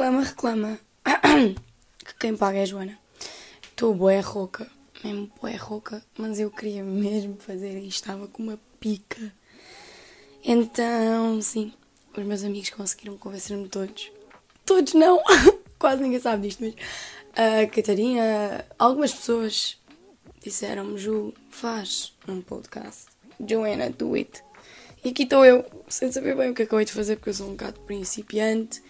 [0.00, 0.78] reclama, reclama.
[1.98, 2.98] que quem paga é a Joana.
[3.62, 4.66] Estou bué rouca,
[5.04, 9.30] mesmo bué rouca, mas eu queria mesmo fazer e estava com uma pica.
[10.42, 11.72] Então, sim,
[12.16, 14.10] os meus amigos conseguiram convencer-me todos.
[14.64, 15.22] Todos não,
[15.78, 16.74] quase ninguém sabe disto, mas
[17.34, 19.76] a Catarina, algumas pessoas
[20.42, 23.06] disseram-me, Ju, faz um podcast.
[23.46, 24.42] Joanna, do it.
[25.04, 27.48] E aqui estou eu, sem saber bem o que acabei de fazer, porque eu sou
[27.48, 28.82] um bocado principiante,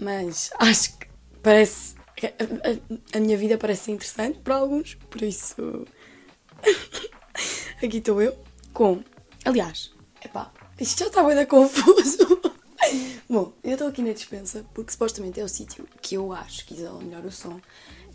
[0.00, 1.06] mas acho que
[1.42, 1.94] parece.
[3.14, 5.86] A, minha vida parece interessante para alguns, por isso.
[7.82, 8.36] aqui estou eu,
[8.72, 9.02] com.
[9.44, 9.92] Aliás,
[10.24, 10.50] epá,
[10.80, 12.40] isto já está bem confuso.
[13.28, 16.74] Bom, eu estou aqui na dispensa porque supostamente é o sítio que eu acho que
[16.74, 17.60] isola melhor o som.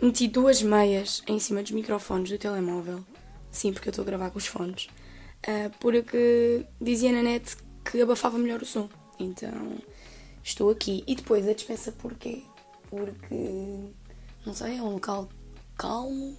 [0.01, 3.03] Meti duas meias em cima dos microfones do telemóvel.
[3.51, 4.85] Sim, porque eu estou a gravar com os fones.
[5.45, 8.89] Uh, porque dizia na net que abafava melhor o som.
[9.19, 9.77] Então
[10.43, 11.03] estou aqui.
[11.07, 12.43] E depois a dispensa porquê?
[12.89, 13.89] Porque
[14.45, 15.29] não sei, é um local
[15.77, 16.37] calmo.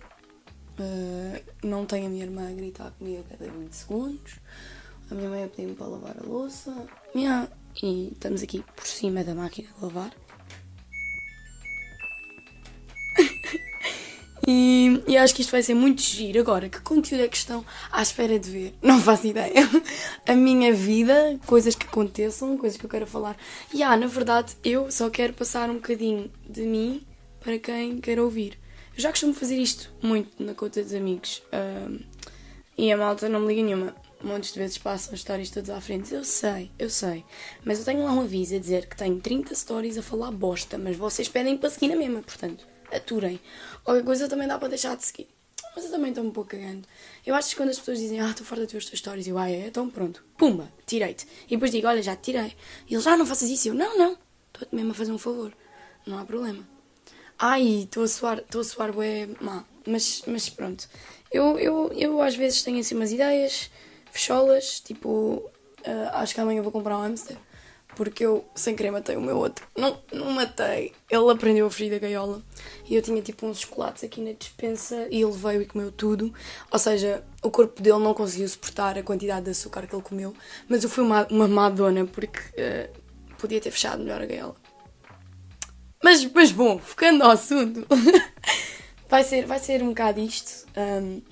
[0.78, 4.38] Uh, não tenho a minha irmã a gritar comigo a cada 20 segundos.
[5.10, 6.74] A minha mãe a pedir-me para lavar a louça.
[7.14, 7.48] Yeah.
[7.82, 10.12] E estamos aqui por cima da máquina de lavar.
[14.46, 16.40] E, e, acho que isto vai ser muito giro.
[16.40, 18.74] Agora, que conteúdo é que estão à espera de ver?
[18.82, 19.54] Não faço ideia.
[20.26, 23.36] A minha vida, coisas que aconteçam, coisas que eu quero falar.
[23.72, 27.02] E ah, na verdade, eu só quero passar um bocadinho de mim
[27.40, 28.58] para quem quer ouvir.
[28.96, 31.42] Eu já costumo fazer isto muito na conta dos amigos.
[31.52, 32.00] Um,
[32.76, 33.94] e a malta não me liga nenhuma.
[34.24, 36.12] Montes de vezes passam histórias todas à frente.
[36.12, 37.24] Eu sei, eu sei.
[37.64, 40.76] Mas eu tenho lá um aviso a dizer que tenho 30 stories a falar bosta,
[40.78, 43.40] mas vocês pedem para seguir na mesma, portanto aturem.
[43.84, 45.28] Qualquer coisa também dá para deixar de seguir.
[45.74, 46.86] Mas eu também estou um pouco cagando.
[47.26, 49.26] Eu acho que quando as pessoas dizem, ah, estou farta de ver as tuas histórias,
[49.26, 51.26] eu, ah, é, então pronto, pumba, tirei-te.
[51.46, 52.54] E depois digo, olha, já te tirei.
[52.88, 53.68] E eles, ah, não faças isso.
[53.68, 54.18] Eu, não, não,
[54.52, 55.52] estou-te mesmo a fazer um favor.
[56.06, 56.66] Não há problema.
[57.38, 59.64] Ai, estou a suar, estou a suar bué má.
[59.86, 60.88] Mas, mas pronto.
[61.30, 63.70] Eu, eu, eu às vezes tenho assim umas ideias,
[64.12, 67.36] fecholas, tipo, uh, acho que amanhã vou comprar um hamster
[67.94, 69.66] porque eu, sem querer, matei o meu outro.
[69.76, 70.92] Não, não matei.
[71.10, 72.42] Ele aprendeu a fugir da gaiola.
[72.88, 76.32] E eu tinha tipo uns chocolates aqui na dispensa e ele veio e comeu tudo.
[76.70, 80.34] Ou seja, o corpo dele não conseguiu suportar a quantidade de açúcar que ele comeu.
[80.68, 84.56] Mas eu fui uma, uma madona porque uh, podia ter fechado melhor a gaiola.
[86.02, 87.86] Mas, mas bom, focando ao assunto,
[89.08, 90.66] vai, ser, vai ser um bocado isto.
[90.76, 91.22] Um,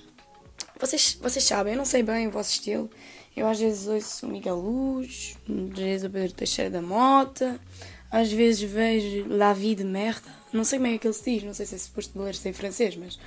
[0.79, 2.89] vocês, vocês sabem, eu não sei bem o vosso estilo.
[3.35, 7.59] Eu às vezes ouço Miguel Luz, às vezes o Pedro Teixeira da Mota,
[8.11, 11.43] às vezes vejo La Vie de Merda, não sei como é que ele se diz,
[11.43, 13.17] não sei se é suposto ler em francês, mas.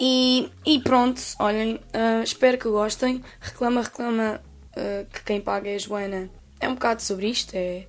[0.00, 3.22] E, e pronto, olhem, uh, espero que gostem.
[3.40, 4.42] Reclama, reclama
[4.72, 6.30] uh, que quem paga é a Joana.
[6.60, 7.86] É um bocado sobre isto, é.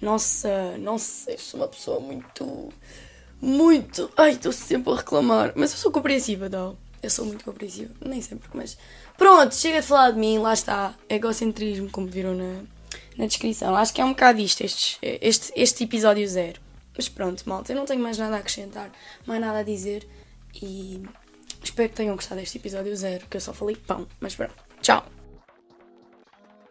[0.00, 2.72] Nossa, nossa, eu sou uma pessoa muito.
[3.40, 4.10] Muito.
[4.16, 5.52] Ai, estou sempre a reclamar.
[5.56, 6.76] Mas eu sou compreensiva, Dó.
[7.02, 7.92] Eu sou muito compreensiva.
[8.04, 8.78] Nem sempre, mas.
[9.18, 10.94] Pronto, chega de falar de mim, lá está.
[11.08, 12.60] Egocentrismo, como viram na,
[13.16, 13.74] na descrição.
[13.76, 16.60] Acho que é um bocado isto, este, este, este episódio zero.
[16.96, 18.90] Mas pronto, malta, eu não tenho mais nada a acrescentar,
[19.26, 20.06] mais nada a dizer.
[20.54, 21.02] E
[21.62, 24.06] espero que tenham gostado deste episódio zero, que eu só falei pão.
[24.20, 25.21] Mas pronto, tchau!